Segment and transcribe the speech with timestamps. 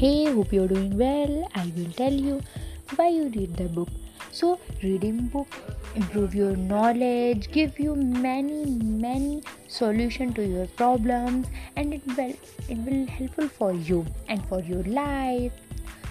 [0.00, 1.46] Hey, hope you're doing well.
[1.54, 2.40] I will tell you
[2.96, 3.90] why you read the book.
[4.32, 5.46] So, reading book
[5.94, 8.64] improve your knowledge, give you many
[9.02, 12.32] many solution to your problems, and it will
[12.70, 15.52] it will helpful for you and for your life.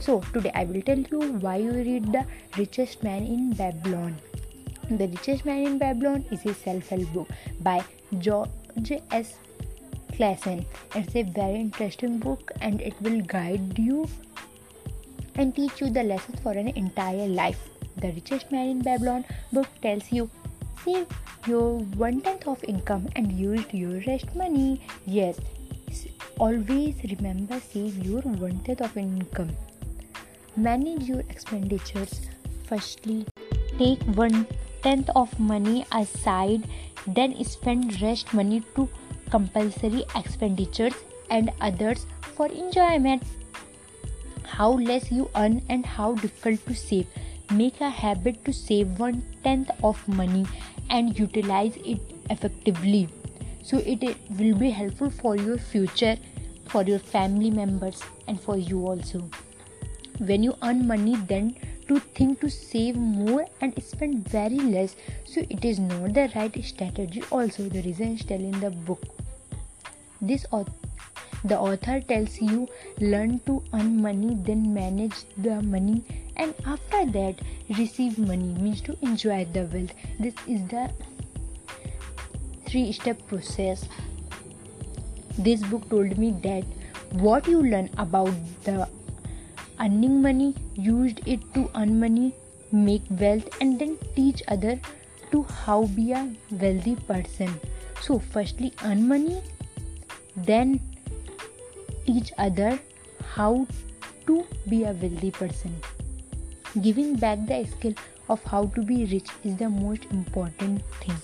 [0.00, 2.26] So today I will tell you why you read the
[2.58, 4.16] Richest Man in Babylon.
[4.90, 7.28] The Richest Man in Babylon is a self-help book
[7.60, 7.84] by
[8.18, 8.50] George
[9.12, 9.36] S.
[10.16, 10.64] Clason.
[10.94, 14.08] It's a very interesting book and it will guide you
[15.34, 17.68] and teach you the lessons for an entire life.
[17.98, 20.30] The Richest Man in Babylon book tells you
[20.84, 21.06] save
[21.46, 24.80] your one tenth of income and use your rest money.
[25.04, 25.38] Yes,
[26.38, 29.50] always remember save your one tenth of income.
[30.56, 32.28] Manage your expenditures.
[32.64, 33.26] Firstly,
[33.78, 34.46] take one
[34.82, 36.64] tenth of money aside,
[37.06, 38.88] then spend rest money to
[39.30, 40.94] compulsory expenditures
[41.30, 43.22] and others for enjoyment.
[44.44, 47.06] How less you earn and how difficult to save.
[47.50, 50.46] Make a habit to save one tenth of money
[50.90, 53.08] and utilize it effectively.
[53.62, 54.02] So it
[54.38, 56.16] will be helpful for your future,
[56.68, 59.28] for your family members, and for you also.
[60.18, 61.56] When you earn money, then
[61.88, 64.96] to think to save more and spend very less.
[65.24, 67.22] So it is not the right strategy.
[67.30, 69.02] Also the reason is telling the book.
[70.20, 70.46] This
[71.44, 72.68] the author tells you
[73.00, 76.02] learn to earn money then manage the money
[76.36, 77.42] and after that
[77.78, 79.92] receive money means to enjoy the wealth.
[80.18, 80.90] This is the
[82.66, 83.86] three step process.
[85.38, 86.64] This book told me that
[87.12, 88.32] what you learn about
[88.64, 88.88] the
[89.80, 92.34] earning money used it to earn money
[92.72, 94.78] make wealth and then teach other
[95.30, 97.60] to how be a wealthy person.
[98.00, 99.42] So firstly earn money
[100.36, 100.80] then
[102.04, 102.78] teach other
[103.34, 103.66] how
[104.26, 105.74] to be a wealthy person.
[106.82, 107.94] Giving back the skill
[108.28, 111.16] of how to be rich is the most important thing.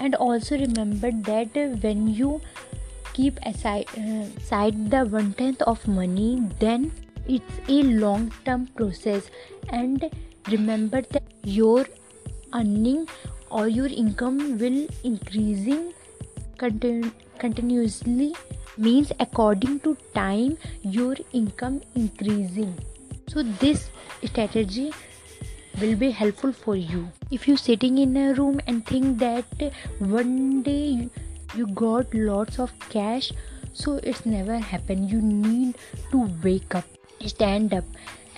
[0.00, 2.40] And also remember that when you
[3.16, 6.92] keep aside, uh, the one tenth of money then
[7.26, 9.30] it's a long term process.
[9.68, 10.10] And
[10.48, 11.86] remember that your
[12.54, 13.08] earning
[13.50, 15.92] or your income will increasing
[16.58, 18.34] continu- continuously
[18.76, 22.78] means according to time your income increasing.
[23.28, 23.90] So this
[24.24, 24.92] strategy
[25.80, 27.08] will be helpful for you.
[27.30, 29.44] If you sitting in a room and think that
[29.98, 31.08] one day
[31.54, 33.32] you got lots of cash
[33.72, 35.76] so it's never happen you need
[36.10, 36.84] to wake up
[37.24, 37.84] stand up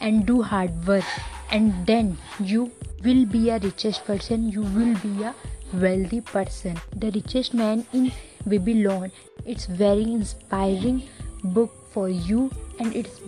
[0.00, 1.04] and do hard work.
[1.50, 2.70] And then you
[3.04, 4.48] will be a richest person.
[4.48, 5.34] You will be a
[5.72, 6.80] wealthy person.
[6.94, 8.12] The richest man in
[8.46, 9.12] babylon.
[9.44, 11.02] It's very inspiring
[11.42, 13.20] book for you and it's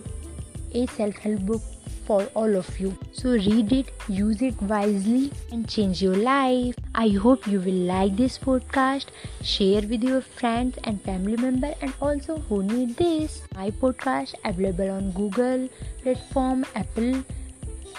[0.73, 1.63] a self-help book
[2.07, 2.97] for all of you.
[3.13, 6.75] So read it, use it wisely, and change your life.
[6.95, 9.07] I hope you will like this podcast,
[9.43, 13.43] share with your friends and family member, and also who need this.
[13.55, 15.69] My podcast available on Google
[16.03, 17.23] platform, Apple,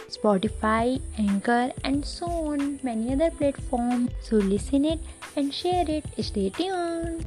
[0.09, 2.79] Spotify, Anchor, and so on.
[2.83, 4.11] Many other platforms.
[4.21, 4.99] So listen it
[5.37, 6.03] and share it.
[6.19, 7.25] Stay tuned.